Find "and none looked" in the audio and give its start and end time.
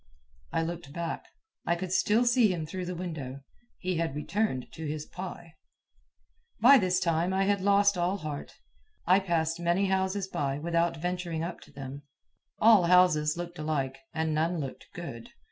14.11-14.87